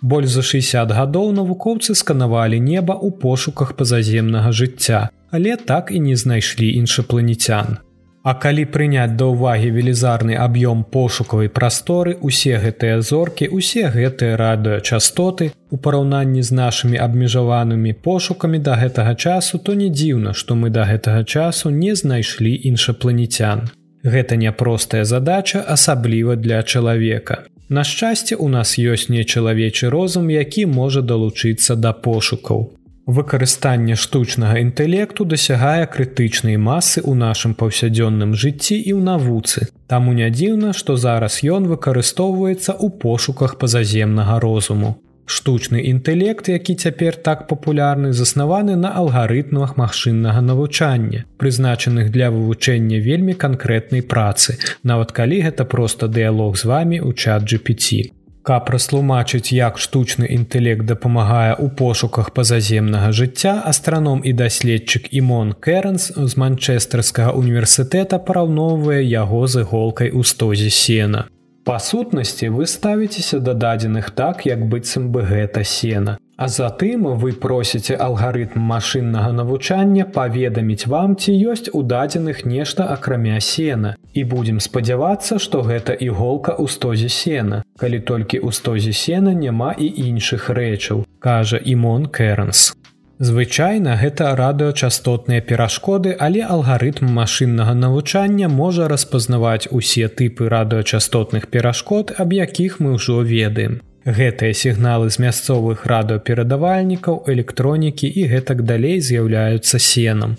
Боль 0.00 0.26
за 0.30 0.42
60 0.42 0.92
гадоў 0.92 1.32
навукоўцы 1.32 1.98
сканавалі 1.98 2.60
неба 2.60 2.94
ў 2.94 3.10
пошуках 3.18 3.74
пазаземнага 3.74 4.52
жыцця, 4.52 5.08
але 5.34 5.56
так 5.56 5.90
і 5.90 5.98
не 5.98 6.14
знайшлі 6.14 6.70
іншапланецян. 6.78 7.82
А 8.24 8.32
калі 8.40 8.62
прыняць 8.74 9.16
да 9.20 9.26
ўвагі 9.28 9.68
велізарны 9.76 10.36
аб'ём 10.40 10.84
пошукавай 10.88 11.50
прасторы, 11.52 12.16
усе 12.24 12.56
гэтыя 12.56 13.04
зоркі, 13.04 13.48
усе 13.52 13.90
гэтыя 13.92 14.38
радыёчастоты 14.40 15.50
у 15.68 15.76
параўнанні 15.76 16.40
з 16.40 16.56
нашымі 16.56 16.96
абмежаванымі 17.06 17.92
пошукамі 18.06 18.58
да 18.64 18.80
гэтага 18.80 19.12
часу, 19.14 19.60
то 19.60 19.74
не 19.76 19.88
дзіўна, 19.92 20.32
што 20.32 20.56
мы 20.56 20.72
да 20.72 20.88
гэтага 20.88 21.24
часу 21.24 21.68
не 21.68 21.92
знайшлі 21.92 22.52
іншапланецян. 22.70 23.68
Гэта 24.04 24.40
няпростая 24.40 25.04
задача, 25.04 25.60
асабліва 25.60 26.36
для 26.36 26.62
чалавека. 26.62 27.44
На 27.68 27.84
шчасце, 27.84 28.36
у 28.36 28.48
нас 28.48 28.78
ёсць 28.80 29.12
нечалавечы 29.12 29.92
розум, 29.92 30.32
які 30.32 30.64
можа 30.66 31.04
далучыцца 31.04 31.76
да 31.76 31.92
пошукаў. 31.92 32.72
Выкарыстанне 33.06 33.96
штучнага 34.00 34.60
інтэлекту 34.64 35.26
дасягае 35.28 35.84
крытычнай 35.94 36.56
масы 36.56 37.04
ў 37.04 37.12
нашым 37.20 37.52
паўсядзённым 37.52 38.32
жыцці 38.32 38.80
і 38.80 38.96
ў 38.96 39.00
навуцы. 39.04 39.68
Таму 39.92 40.16
не 40.16 40.28
дзіўна, 40.32 40.72
што 40.72 40.96
зараз 40.96 41.44
ён 41.44 41.68
выкарыстоўваецца 41.68 42.72
ў 42.72 42.88
пошуках 43.04 43.60
пазаземнага 43.60 44.40
розуму. 44.40 44.96
Штучны 45.26 45.84
інтэлект, 45.84 46.48
які 46.48 46.74
цяпер 46.74 47.16
так 47.16 47.44
папулярны, 47.48 48.16
заснаваны 48.16 48.76
на 48.76 48.96
алгарытмах 48.96 49.76
магчыннага 49.76 50.40
навучання, 50.40 51.24
прызначаных 51.36 52.08
для 52.08 52.32
вывучэння 52.32 53.04
вельмі 53.04 53.36
канкрэтнай 53.36 54.00
працы, 54.00 54.56
нават 54.82 55.12
калі 55.12 55.44
гэта 55.44 55.64
проста 55.64 56.08
дыялог 56.08 56.56
з 56.56 56.64
вами 56.64 56.96
ў 57.04 57.12
чат 57.12 57.44
GPT. 57.44 58.12
Каб 58.44 58.68
растлумачыць, 58.68 59.56
як 59.56 59.78
штучны 59.80 60.28
інтэлект 60.28 60.84
дапамагае 60.84 61.56
ў 61.56 61.72
пошуках 61.80 62.26
пазаземнага 62.36 63.08
жыцця, 63.16 63.54
астраном 63.64 64.20
і 64.20 64.34
даследчык 64.36 65.08
Імон 65.16 65.54
Кэрэнс 65.56 66.12
з 66.12 66.32
манчэстарскага 66.42 67.32
універсітэта 67.40 68.20
параўноўвае 68.20 69.00
яго 69.00 69.46
з 69.48 69.64
іголкай 69.64 70.12
у 70.12 70.20
стозе 70.28 70.68
сена. 70.68 71.24
Па 71.64 71.78
сутнасці 71.80 72.52
вы 72.52 72.68
ставіцеся 72.68 73.40
да 73.40 73.56
дадзеных 73.56 74.12
так, 74.12 74.44
як 74.44 74.68
быццам 74.68 75.08
бы 75.08 75.24
гэта 75.24 75.64
сена. 75.64 76.18
А 76.36 76.48
затым 76.48 77.06
вы 77.22 77.32
просіце 77.32 77.94
алгарытм 77.94 78.58
машыннага 78.58 79.30
навучання 79.32 80.04
паведаміць 80.16 80.86
вам, 80.90 81.14
ці 81.14 81.30
ёсць 81.30 81.70
у 81.70 81.82
дадзеных 81.82 82.42
нешта 82.44 82.86
акрамя 82.90 83.38
сена. 83.40 83.94
І 84.14 84.24
будзем 84.24 84.58
спадзявацца, 84.58 85.38
што 85.38 85.62
гэта 85.62 85.94
іголка 85.94 86.58
ў 86.58 86.66
стозе 86.66 87.08
сена. 87.08 87.62
Калі 87.78 88.02
толькі 88.02 88.42
ў 88.42 88.50
стозе 88.50 88.92
сена 88.92 89.30
няма 89.30 89.78
і 89.78 89.86
іншых 89.86 90.50
рэчаў, 90.50 91.06
кажа 91.22 91.62
Імон 91.62 92.10
Кэрэнс. 92.10 92.74
Звычайна 93.22 93.94
гэта 93.94 94.34
радыёчастотныя 94.34 95.38
перашкоды, 95.38 96.18
але 96.18 96.42
алгарытм 96.42 97.14
машыннага 97.14 97.78
навучання 97.78 98.50
можа 98.50 98.90
распазнаваць 98.90 99.70
усе 99.70 100.10
тыпы 100.10 100.50
радыёчастотных 100.50 101.46
перашкод, 101.46 102.10
аб 102.18 102.34
якіх 102.34 102.80
мы 102.82 102.98
ўжо 102.98 103.22
ведаем. 103.22 103.78
Гэтыя 104.04 104.52
сігналы 104.52 105.08
з 105.08 105.16
мясцовых 105.24 105.86
радыёперадавальнікаў, 105.88 107.24
электронікі 107.26 108.06
і 108.06 108.26
гэтак 108.32 108.60
далей 108.68 109.00
з'яўляюцца 109.00 109.78
сенам. 109.80 110.36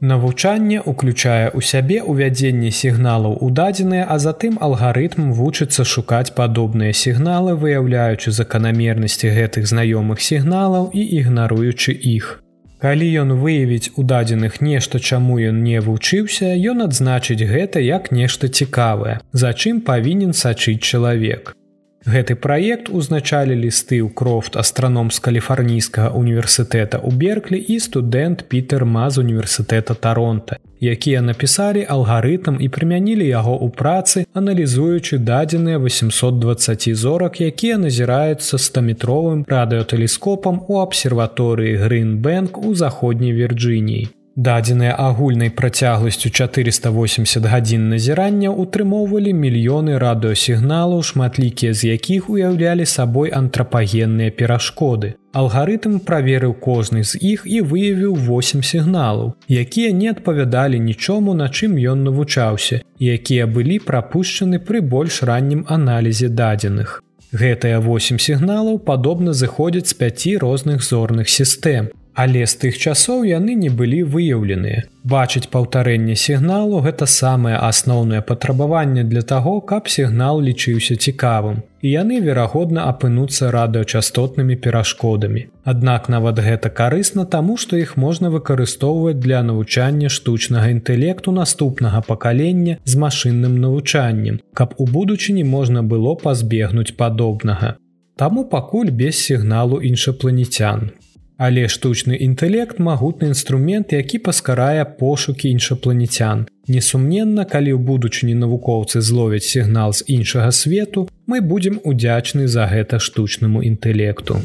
Навучанне 0.00 0.80
уключае 0.80 1.52
ў 1.52 1.60
сябе 1.62 2.00
ўвядзенне 2.02 2.72
сігналаў 2.74 3.36
у 3.38 3.50
дадзеныя, 3.58 4.06
а 4.08 4.16
затым 4.18 4.56
алгарытм 4.58 5.30
вучыцца 5.36 5.84
шукаць 5.84 6.34
падобныя 6.34 6.96
сігналы, 6.96 7.54
выяўляючы 7.54 8.32
заканамернасці 8.32 9.28
гэтых 9.28 9.68
знаёмых 9.68 10.18
сігналаў 10.18 10.90
і 10.90 11.06
ігнаруючы 11.20 11.92
іх. 11.92 12.42
Калі 12.82 13.06
ён 13.22 13.38
выявіць 13.38 13.94
у 13.94 14.02
дадзеных 14.02 14.58
нешта, 14.58 14.98
чаму 14.98 15.38
ён 15.38 15.62
не 15.62 15.78
вучыўся, 15.78 16.50
ён 16.50 16.82
адзначыць 16.88 17.44
гэта 17.46 17.78
як 17.78 18.10
нешта 18.10 18.48
цікавае, 18.48 19.20
за 19.30 19.52
чым 19.52 19.84
павінен 19.86 20.32
сачыць 20.32 20.82
чалавек. 20.82 21.54
Гэты 22.02 22.34
праект 22.34 22.88
узначалілі 22.90 23.70
стыў 23.70 24.08
крофт 24.10 24.56
астраном 24.58 25.10
з 25.14 25.22
каліфарнійскага 25.22 26.10
універсітэта 26.18 26.98
ў 26.98 27.14
берклі 27.14 27.58
і 27.62 27.78
студэнт 27.78 28.42
Пітер 28.50 28.82
Маз 28.82 29.18
універсітэта 29.22 29.94
Таронта, 29.94 30.58
якія 30.82 31.22
напісалі 31.22 31.86
алгарытм 31.86 32.58
і 32.58 32.66
прымянілі 32.74 33.22
яго 33.22 33.54
ў 33.54 33.70
працы, 33.70 34.26
аналізуючы 34.34 35.22
дадзеныя 35.22 35.78
820 35.78 36.90
зорак, 36.98 37.38
якія 37.38 37.78
назіраюцца 37.78 38.58
стаметровым 38.58 39.46
радыётэлескопам 39.46 40.66
у 40.66 40.82
абсерваторыі 40.82 41.78
Грынбэнк 41.86 42.58
у 42.58 42.74
заходняй 42.74 43.30
Вірджыніі. 43.30 44.10
Дадзеныя 44.36 44.94
агульнай 44.96 45.50
працягласцю 45.50 46.30
480 46.30 47.44
гадзін 47.44 47.90
назірання 47.92 48.48
утрымоўвалі 48.48 49.34
мільёны 49.36 49.98
радыосігналаў, 50.00 51.02
шматлікія 51.04 51.74
з 51.76 51.92
якіх 51.92 52.30
уяўлялі 52.32 52.86
сабой 52.88 53.28
антрапагенныя 53.28 54.32
перашкоды. 54.32 55.20
Алгарытм 55.36 56.00
праверыў 56.00 56.56
кожны 56.56 57.04
з 57.04 57.20
іх 57.20 57.44
і 57.44 57.60
выявіў 57.60 58.16
8 58.16 58.64
сігналаў, 58.64 59.36
якія 59.48 59.92
не 59.92 60.08
адпавядалі 60.08 60.80
нічому, 60.80 61.36
на 61.36 61.52
чым 61.52 61.76
ён 61.76 62.00
навучаўся, 62.08 62.80
якія 62.98 63.46
былі 63.46 63.80
прапушчаны 63.84 64.64
пры 64.64 64.80
больш 64.80 65.22
раннім 65.22 65.66
аналізе 65.68 66.32
дадзеных. 66.32 67.04
Гэтыя 67.32 67.84
8 67.84 68.16
сігналаў 68.16 68.78
падобна 68.80 69.32
зыходзяць 69.32 69.92
з 69.92 69.96
пяці 70.00 70.36
розных 70.40 70.80
зорных 70.84 71.28
сістэм, 71.28 71.92
Але 72.14 72.44
з 72.46 72.56
тых 72.60 72.76
часоў 72.76 73.24
яны 73.24 73.54
не 73.56 73.70
былі 73.72 74.02
выяўленыя. 74.14 74.84
Бачыць 75.02 75.48
паўтарэнне 75.52 76.14
сігналу 76.14 76.80
гэта 76.84 77.06
самае 77.08 77.56
асноўнае 77.56 78.20
патрабаванне 78.20 79.04
для 79.04 79.22
таго, 79.22 79.60
каб 79.60 79.88
сігнал 79.88 80.42
лічыўся 80.44 80.96
цікавым. 80.96 81.62
І 81.80 81.90
яны, 81.90 82.20
верагодна, 82.20 82.84
апынуцца 82.92 83.50
радыёчастотнымі 83.50 84.56
перашкодамі. 84.56 85.46
Аднак 85.64 86.08
нават 86.12 86.38
гэта 86.38 86.70
карысна 86.70 87.24
таму, 87.24 87.56
што 87.56 87.80
іх 87.80 87.96
можна 87.96 88.30
выкарыстоўваць 88.30 89.18
для 89.18 89.42
навучання 89.42 90.08
штучнага 90.08 90.68
інтэлекту 90.68 91.32
наступнага 91.32 92.02
пакалення 92.06 92.76
з 92.84 92.94
машынным 92.96 93.56
навучаннем, 93.58 94.40
каб 94.54 94.74
у 94.76 94.86
будучыні 94.86 95.44
можна 95.44 95.82
было 95.82 96.14
пазбегнуць 96.14 96.92
падобнага. 96.92 97.76
Таму 98.16 98.44
пакуль 98.44 98.90
без 98.90 99.16
сігналу 99.16 99.80
іншапланетян. 99.80 100.92
Але 101.38 101.68
штучны 101.68 102.16
інтэлект 102.16 102.78
магутны 102.78 103.32
інструмент, 103.32 103.92
які 103.92 104.18
паскарае 104.18 104.84
пошукі 104.84 105.48
іншапланетян. 105.50 106.46
Несумненна, 106.68 107.44
калі 107.44 107.72
ў 107.72 107.80
будучыні 107.80 108.34
навукоўцы 108.36 109.00
зловяць 109.00 109.48
сігнал 109.48 109.92
з 109.92 110.04
іншага 110.06 110.52
свету, 110.52 111.08
мы 111.26 111.40
будзем 111.40 111.80
удзячны 111.84 112.46
за 112.46 112.68
гэта 112.68 112.98
штучнаму 112.98 113.62
інтэлекту. 113.62 114.38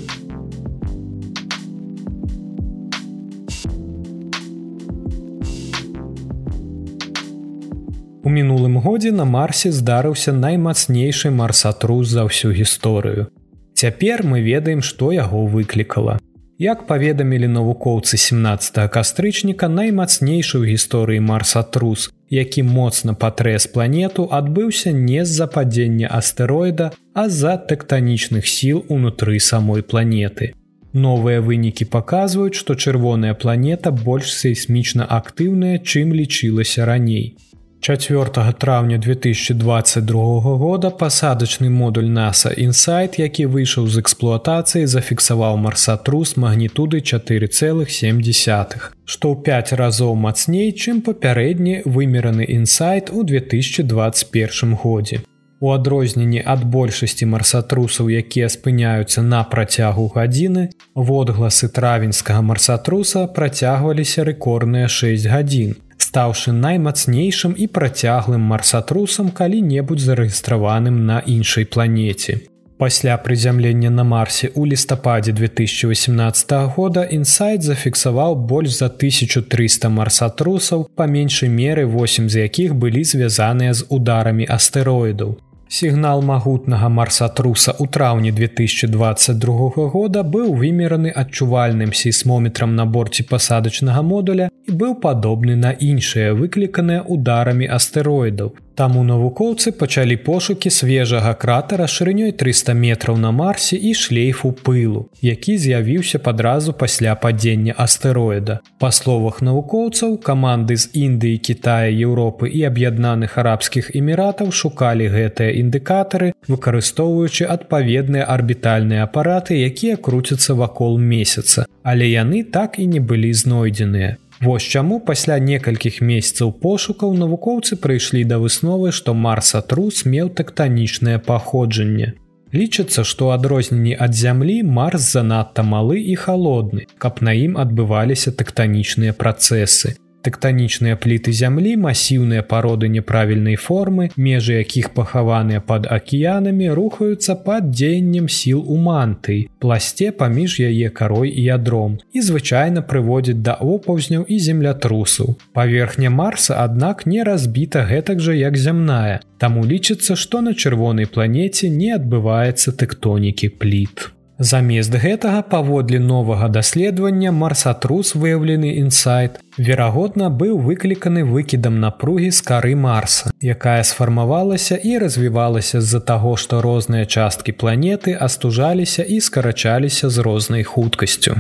У 8.27 8.29
мінулым 8.29 8.79
годзе 8.83 9.11
на 9.11 9.23
марсе 9.23 9.71
здарыўся 9.71 10.33
наймацнейшы 10.35 11.31
марсатрус 11.31 12.11
за 12.11 12.27
ўсю 12.27 12.51
гісторыю. 12.51 13.31
Цяпер 13.71 14.25
мы 14.27 14.41
ведаем, 14.41 14.81
што 14.81 15.13
яго 15.15 15.45
выклікала. 15.45 16.17
Як 16.59 16.87
паведамілі 16.89 17.47
навукоўцы 17.53 18.17
17 18.17 18.89
кастрычніка 18.89 19.67
наймацнейшы 19.69 20.57
ў 20.57 20.73
гісторыі 20.73 21.21
марсатрус, 21.21 22.09
які 22.33 22.63
моцна 22.65 23.13
патрэс 23.13 23.69
планету 23.69 24.25
адбыўся 24.33 24.89
не 24.89 25.21
з-за 25.21 25.45
падзення 25.45 26.09
астэроіда, 26.09 26.89
а 27.13 27.29
з-за 27.29 27.61
тэктанічных 27.61 28.49
сіл 28.49 28.81
унутры 28.89 29.37
самой 29.37 29.85
планеты. 29.85 30.57
Новыя 30.97 31.45
вынікі 31.45 31.85
паказваюць, 31.93 32.57
што 32.57 32.73
чырвоная 32.73 33.37
планета 33.37 33.93
больш 33.93 34.33
сейсмічна 34.33 35.05
актыўная, 35.05 35.77
чым 35.77 36.09
лічылася 36.09 36.89
раней. 36.89 37.37
4 37.79 38.53
траўня 38.57 38.97
2022 38.97 40.41
года 40.57 40.89
пасадачны 40.89 41.69
модуль 41.69 42.09
NASA 42.09 42.53
Інсайт, 42.57 43.19
які 43.19 43.45
выйшаў 43.45 43.87
з 43.87 44.01
эксплуатацыі, 44.01 44.85
зафіксаваў 44.85 45.57
марсатрус 45.57 46.37
магнітуды 46.37 46.99
4,7, 46.99 48.91
што 49.05 49.25
ў 49.31 49.35
5 49.45 49.73
разоў 49.77 50.15
мацней, 50.15 50.73
чым 50.73 51.01
папярэдні 51.01 51.85
вымераны 51.85 52.43
інсайт 52.49 53.13
у 53.13 53.23
2021 53.23 54.75
годзе. 54.75 55.21
У 55.59 55.71
адрозненні 55.71 56.41
ад 56.45 56.65
большасці 56.65 57.25
марсатрусаў, 57.25 58.09
якія 58.09 58.49
спыняюцца 58.49 59.21
на 59.21 59.41
працягу 59.43 60.11
гадзіны, 60.13 60.69
водгласы 60.93 61.69
травеньскага 61.69 62.41
марсатруса 62.41 63.27
працягваліся 63.27 64.25
рэкордныя 64.25 64.87
6 64.89 65.25
гадзін 65.25 65.77
стаўшы 66.07 66.53
наймацнейшым 66.55 67.55
і 67.57 67.67
працяглым 67.77 68.43
марсатрусам 68.51 69.31
калі-небудзь 69.39 70.05
зарэгістраваным 70.09 71.05
на 71.05 71.19
іншай 71.25 71.65
планеце. 71.65 72.39
Пасля 72.77 73.17
прызямлення 73.17 73.89
на 73.89 74.03
марсе 74.03 74.47
ў 74.53 74.69
лістападзе 74.71 75.33
2018 75.33 76.51
года 76.75 77.03
інсайт 77.17 77.63
зафіксаваў 77.65 78.35
больш 78.51 78.77
за 78.77 78.85
1300 78.85 79.89
марсатрусаў 79.89 80.85
па 80.95 81.07
меншай 81.09 81.49
меры 81.49 81.87
8 81.89 82.29
з 82.29 82.45
якіх 82.45 82.77
былі 82.77 83.03
звязаныя 83.03 83.73
з 83.73 83.89
ударамі 83.89 84.45
астэроідаў. 84.57 85.35
Сігнал 85.67 86.21
магутнага 86.21 86.87
марсатруса 86.87 87.73
ў 87.73 87.89
траўні 87.89 88.31
2022 88.31 89.89
года 89.95 90.21
быў 90.23 90.53
вымераны 90.61 91.09
адчувальным 91.09 91.91
сейсмометрам 91.91 92.77
на 92.77 92.85
борце 92.85 93.25
пасадачнага 93.27 94.05
модуля 94.05 94.47
і 94.67 94.77
быў 94.79 94.95
падобны 94.99 95.55
на 95.55 95.71
іншыя 95.71 96.33
выкліканыя 96.35 97.03
ударамі 97.07 97.67
астэроідаў. 97.79 98.55
Таму 98.77 99.01
навукоўцы 99.03 99.71
пачалі 99.73 100.15
пошукі 100.21 100.69
свежага 100.69 101.33
кратара 101.33 101.87
шырынёй 101.89 102.31
300 102.41 102.75
метраў 102.77 103.17
на 103.17 103.31
марсе 103.31 103.77
і 103.77 103.93
шлейфу 103.97 104.51
пылу, 104.51 105.07
які 105.21 105.57
з'явіўся 105.57 106.19
падразу 106.19 106.73
пасля 106.73 107.15
падзення 107.15 107.73
астэроіда. 107.85 108.59
Па 108.77 108.91
словах 108.91 109.41
навукоўцаў, 109.41 110.19
каманды 110.27 110.77
з 110.77 110.93
Індыі, 110.93 111.41
Китая, 111.41 111.89
Еўропы 111.89 112.51
і 112.53 112.61
аб'яднаных 112.69 113.39
арабскіх 113.41 113.89
эміратаў 113.95 114.53
шукалі 114.53 115.09
гэтыя 115.15 115.57
індыкатары, 115.63 116.33
выкарыстоўваючы 116.45 117.49
адпаведныя 117.49 118.29
арбітальныя 118.29 119.09
апараты, 119.09 119.57
якія 119.57 119.97
круцяцца 119.97 120.53
вакол 120.53 121.01
месяца, 121.01 121.65
але 121.81 122.13
яны 122.13 122.43
так 122.43 122.77
і 122.77 122.85
не 122.85 123.01
былі 123.01 123.33
знойдзеныя. 123.33 124.17
Вось 124.41 124.63
чаму 124.63 124.99
пасля 125.01 125.39
некалькіх 125.41 125.99
месяцаў 126.01 126.53
пошукаў 126.63 127.13
навукоўцы 127.17 127.77
прыйшлі 127.81 128.23
да 128.31 128.37
высновы, 128.37 128.93
што 128.93 129.17
марсатрус 129.17 130.05
меў 130.05 130.29
тэктанічнае 130.29 131.17
паходжанне. 131.29 132.13
Лічыцца, 132.53 133.03
што 133.03 133.31
адрозненні 133.35 133.97
ад 133.99 134.13
зямлі 134.15 134.61
марс 134.63 135.11
занадта 135.11 135.65
малы 135.67 135.99
і 135.99 136.15
халодны, 136.15 136.87
каб 136.97 137.21
на 137.21 137.33
ім 137.33 137.57
адбываліся 137.57 138.31
тэктанічныя 138.31 139.17
працэсы 139.17 139.97
тэктанічныя 140.27 140.99
пліты 141.03 141.31
зямлі 141.39 141.73
масіўныя 141.83 142.43
пароды 142.53 142.91
няправільнай 142.95 143.55
формы 143.65 144.09
межы 144.27 144.59
якіх 144.59 144.91
пахаваныя 144.97 145.63
пад 145.71 145.87
акіянамі 145.97 146.67
рухаюцца 146.79 147.37
пад 147.47 147.71
дзеяннем 147.71 148.27
сіл 148.39 148.59
у 148.59 148.79
мантыі 148.89 149.47
пласце 149.63 150.11
паміж 150.23 150.59
яе 150.67 150.91
карой 150.99 151.31
і 151.31 151.47
ядром 151.47 151.95
і 152.11 152.25
звычайна 152.31 152.83
прыводзіць 152.91 153.39
да 153.47 153.55
опаўзняў 153.75 154.27
і 154.27 154.41
землятрусу 154.49 155.29
паверхня 155.53 156.11
марса 156.19 156.59
аднак 156.65 157.07
не 157.13 157.23
разбіта 157.31 157.87
гэтак 157.93 158.19
жа 158.27 158.37
як 158.41 158.59
зямная 158.67 159.23
Таму 159.37 159.63
лічыцца 159.69 160.15
што 160.17 160.41
на 160.41 160.53
чырвонай 160.57 161.05
планеце 161.05 161.69
не 161.69 161.93
адбываецца 161.95 162.73
тэктонікі 162.83 163.53
пліт 163.61 164.09
Замест 164.39 164.93
гэтага 164.93 165.41
паводле 165.41 165.99
новага 165.99 166.47
даследавання 166.47 167.31
марсатрус 167.33 168.13
выяўлены 168.13 168.77
інсайт, 168.77 169.39
верагодна 169.57 170.29
быў 170.29 170.59
выкліканы 170.61 171.23
выкідам 171.25 171.79
напругі 171.81 172.29
з 172.29 172.41
кары 172.45 172.75
марса, 172.75 173.33
якая 173.41 173.81
сфармавалася 173.83 174.77
і 174.77 174.97
развівалася 175.01 175.81
з-за 175.81 175.99
таго, 175.99 176.35
што 176.37 176.61
розныя 176.61 177.05
часткі 177.05 177.57
планеты 177.57 178.13
астужаліся 178.13 179.01
і 179.01 179.17
скарачаліся 179.21 180.09
з 180.09 180.17
рознай 180.21 180.63
хуткасцю. 180.63 181.33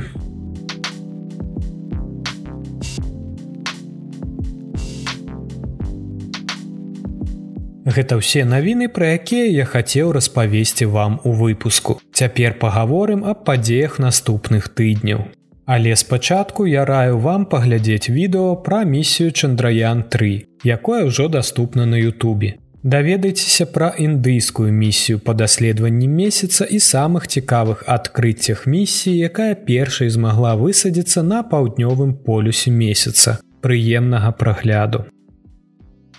Гэта 7.87 8.19
ўсе 8.19 8.43
навіны, 8.43 8.91
пра 8.91 9.15
якія 9.15 9.47
я 9.47 9.63
хацеў 9.63 10.11
распавесці 10.11 10.91
вам 10.91 11.23
у 11.23 11.31
выпуску. 11.31 12.01
Цяпер 12.11 12.59
пагаворым 12.59 13.23
аб 13.23 13.47
падзеях 13.47 13.95
наступных 14.03 14.67
тыдняў. 14.75 15.31
Але 15.63 15.95
спачатку 15.95 16.65
я 16.67 16.83
раю 16.83 17.17
вам 17.23 17.45
паглядзець 17.47 18.11
відэо 18.11 18.59
пра 18.67 18.83
місію 18.83 19.31
Чандраян 19.31 20.03
3, 20.03 20.43
якое 20.63 21.07
ўжо 21.07 21.31
даступна 21.31 21.85
на 21.85 21.95
Ютубе. 21.95 22.59
Даведайцеся 22.83 23.65
пра 23.65 23.95
індыйскую 23.99 24.71
місію 24.71 25.19
па 25.19 25.33
даследаванні 25.33 26.07
месяца 26.07 26.67
і 26.67 26.79
самых 26.83 27.27
цікавых 27.27 27.83
адкрыццях 27.87 28.67
місіі, 28.67 29.17
якая 29.31 29.55
першай 29.55 30.11
змагла 30.11 30.55
высадзіцца 30.55 31.23
на 31.23 31.43
паўднёвым 31.43 32.15
полюсе 32.19 32.71
месяца. 32.71 33.39
Прыемнага 33.63 34.31
прагляду. 34.31 35.07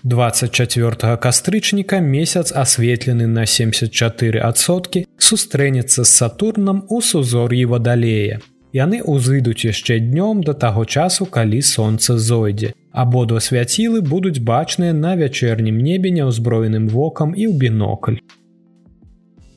24 0.05 1.17
кастрычніка 1.17 1.99
месяц 2.01 2.53
асветлены 2.53 3.27
на 3.27 3.43
74соткі 3.43 5.07
сустрэнецца 5.19 6.05
з 6.05 6.09
сатурнам 6.09 6.85
у 6.89 7.01
сузор'і 7.03 7.65
вадалея. 7.65 8.39
Яны 8.73 9.01
ўзыдуць 9.03 9.65
яшчэ 9.67 9.99
днём 9.99 10.45
да 10.47 10.55
таго 10.55 10.85
часу, 10.85 11.27
калі 11.27 11.63
сонца 11.63 12.19
зойдзе. 12.19 12.75
Абодва 12.93 13.41
свяцілы 13.41 14.01
будуць 14.03 14.39
бачныя 14.39 14.93
на 14.93 15.17
вячэрнім 15.17 15.83
небе 15.83 16.15
няўзброеным 16.15 16.87
вокам 16.89 17.35
і 17.35 17.51
ў 17.51 17.59
бінокль. 17.59 18.23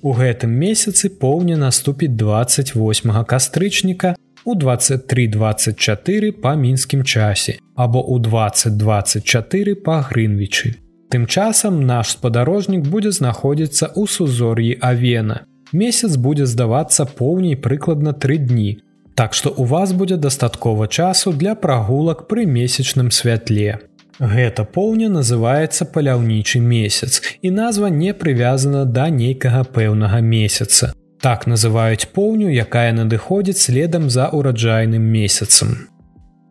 У 0.02 0.14
гэтым 0.18 0.50
месяцы 0.50 1.14
поўня 1.14 1.58
наступіць 1.58 2.18
28 2.18 3.14
кастрычніка 3.30 4.16
у 4.46 4.56
2324 4.56 6.32
па 6.32 6.56
мінскім 6.56 7.04
часе 7.04 7.58
або 7.76 8.02
ў 8.02 8.22
2024 8.22 9.76
па 9.76 10.02
грынвічы. 10.02 10.76
Тым 11.12 11.28
часам 11.28 11.84
наш 11.86 12.16
спадарожнік 12.16 12.88
будзе 12.88 13.12
знаходзіцца 13.12 13.92
ў 13.92 14.08
сузор'і 14.08 14.78
Авена. 14.80 15.44
Месяц 15.74 16.16
будзе 16.16 16.46
здавацца 16.48 17.06
поўней 17.06 17.56
прыкладна 17.56 18.14
тры 18.14 18.38
дні. 18.38 18.80
Так 19.16 19.34
што 19.34 19.52
у 19.52 19.64
вас 19.64 19.92
будзе 19.92 20.18
дастаткова 20.18 20.88
часу 20.88 21.34
для 21.34 21.56
прагулак 21.56 22.28
пры 22.28 22.46
месячным 22.46 23.12
святле. 23.12 23.80
Гэта 24.20 24.64
поўня 24.64 25.10
называецца 25.10 25.86
паляўнічы 25.92 26.60
месяц 26.60 27.22
і 27.42 27.52
назва 27.52 27.90
не 27.90 28.14
прывязана 28.14 28.86
да 28.86 29.10
нейкага 29.10 29.64
пэўнага 29.64 30.22
месяца. 30.22 30.94
Так 31.22 31.46
называюць 31.46 32.10
поўню, 32.18 32.50
якая 32.50 32.90
надыходзіць 32.98 33.62
следам 33.62 34.10
за 34.10 34.30
ўраджайным 34.34 35.06
месяцам. 35.06 35.92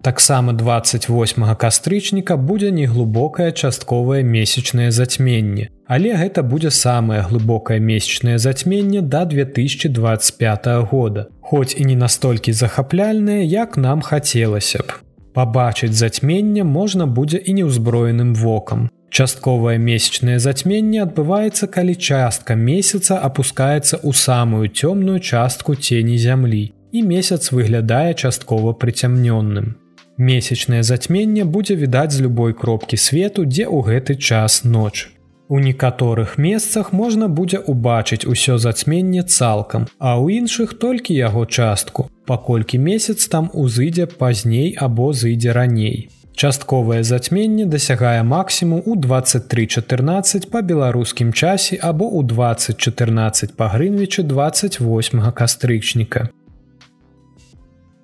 Таксама 0.01 0.53
28 0.53 1.45
кастрычніка 1.57 2.37
будзе 2.37 2.71
неглубокае 2.71 3.51
частковае 3.53 4.23
месячнае 4.23 4.91
зацьменне, 4.91 5.69
але 5.87 6.15
гэта 6.15 6.47
будзе 6.47 6.71
самае 6.71 7.21
глыбокае 7.27 7.81
месячнае 7.81 8.39
зацьменне 8.39 9.03
да 9.03 9.25
2025 9.25 10.67
года, 10.93 11.27
хоць 11.41 11.75
і 11.75 11.85
не 11.85 11.97
настолькі 11.97 12.53
захапляльнае, 12.53 13.45
як 13.45 13.77
нам 13.77 14.01
хацелася 14.01 14.79
б. 14.79 15.03
Пабачыць 15.35 15.99
зацьменне 15.99 16.65
можна 16.65 17.07
будзе 17.07 17.43
і 17.43 17.59
неўзброеным 17.59 18.35
вокам. 18.35 18.89
Частковае 19.11 19.79
месячнае 19.79 20.39
зацьменне 20.39 21.03
адбываецца, 21.03 21.67
калі 21.67 21.95
частка 21.99 22.55
месяца 22.55 23.19
апускаецца 23.19 23.99
ў 23.99 24.11
самую 24.15 24.71
цёмную 24.71 25.19
частку 25.19 25.75
цені 25.75 26.19
зямлі 26.19 26.71
і 26.93 27.03
месяц 27.03 27.51
выглядае 27.51 28.15
часткова 28.15 28.73
прыцямнённым. 28.73 29.75
Месячнае 30.19 30.83
зацьменне 30.83 31.45
будзе 31.45 31.75
відаць 31.75 32.13
з 32.13 32.21
любой 32.21 32.55
кропкі 32.55 32.97
свету, 32.97 33.45
дзе 33.45 33.67
ў 33.67 33.83
гэты 33.89 34.15
час 34.15 34.65
ноч. 34.65 35.09
У 35.49 35.59
некаторых 35.59 36.39
месцах 36.39 36.93
можна 36.93 37.27
будзе 37.27 37.59
ўбачыць 37.59 38.23
усё 38.23 38.59
зацьменне 38.63 39.27
цалкам, 39.27 39.91
а 39.99 40.15
ў 40.15 40.39
іншых 40.39 40.79
толькі 40.79 41.19
яго 41.19 41.43
частку, 41.47 42.07
паколькі 42.31 42.79
месяц 42.79 43.27
там 43.27 43.51
узыдзе 43.53 44.07
пазней 44.07 44.77
або 44.79 45.11
зыдзе 45.13 45.51
раней. 45.51 46.07
Частковае 46.41 47.03
зацьменне 47.05 47.65
дасягае 47.67 48.23
максімум 48.23 48.83
у 48.87 48.95
2314 48.97 50.47
па 50.51 50.63
беларускім 50.69 51.33
часе 51.37 51.77
або 51.77 52.07
ў 52.09 52.25
2014 52.31 53.53
па 53.59 53.69
грынвічы 53.69 54.25
28 54.25 55.21
кастрычніка. 55.41 56.23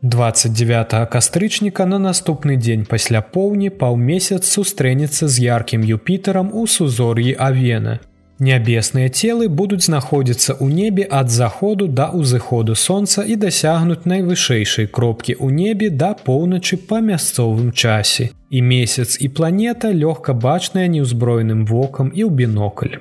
29 0.03 1.09
кастрычніка 1.15 1.87
на 1.87 1.99
наступны 1.99 2.59
дзень 2.61 2.85
пасля 2.85 3.25
поўні 3.25 3.71
паўмесяц 3.71 4.45
сустрэнецца 4.45 5.33
з 5.33 5.47
яркім 5.47 5.89
юпітарам 5.97 6.53
у 6.53 6.67
сузор'і 6.67 7.33
Авена. 7.41 7.99
Нябесныя 8.39 9.09
целы 9.09 9.49
будуць 9.49 9.89
знаходзіцца 9.89 10.61
ў 10.61 10.69
небе 10.69 11.05
ад 11.09 11.33
заходу 11.33 11.89
да 11.89 12.13
ўзыходу 12.13 12.77
сонца 12.77 13.25
і 13.25 13.37
дасягнуць 13.41 14.05
найвышэйшай 14.05 14.93
кропкі 14.93 15.33
ў 15.41 15.49
небе 15.57 15.89
да 15.89 16.13
поўначы 16.13 16.77
па 16.77 17.01
мясцовым 17.01 17.73
часе. 17.73 18.29
І 18.51 18.61
месяц 18.61 19.17
і 19.25 19.33
планета 19.33 19.89
лёгка 19.89 20.37
бачная 20.37 20.85
неўзброеным 20.85 21.65
вокам 21.65 22.13
і 22.13 22.29
ў 22.29 22.31
бінокль. 22.31 23.01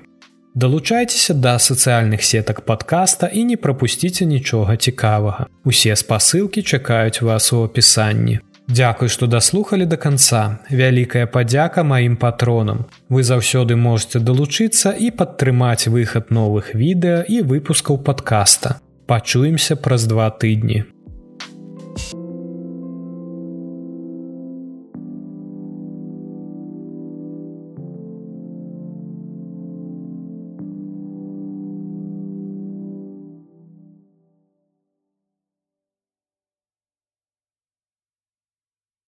Далучайцеся 0.55 1.33
да 1.35 1.59
сацыяльных 1.59 2.23
сетак 2.23 2.63
падкаста 2.63 3.27
і 3.27 3.43
не 3.43 3.57
прапусціце 3.59 4.23
нічога 4.23 4.79
цікавага. 4.79 5.51
Усе 5.67 5.99
спасылкі 5.99 6.63
чакаюць 6.63 7.19
вас 7.19 7.51
у 7.51 7.59
апісанні. 7.67 8.39
Дзякуй, 8.67 9.09
што 9.13 9.27
даслухалі 9.27 9.85
да 9.85 9.97
канца. 9.97 10.57
Вялікая 10.69 11.27
падзяка 11.29 11.83
маім 11.83 12.17
патронам. 12.17 12.85
Вы 13.09 13.21
заўсёды 13.21 13.77
можете 13.77 14.19
далучыцца 14.19 14.95
і 14.97 15.11
падтрымаць 15.11 15.85
выхад 15.85 16.33
новых 16.33 16.73
відэа 16.73 17.21
і 17.29 17.41
выпускаў 17.45 18.01
падкаста. 18.01 18.79
Пачуемся 19.05 19.75
праз 19.77 20.09
два 20.09 20.31
тыдні. 20.33 20.85